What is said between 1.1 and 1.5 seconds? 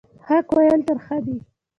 دي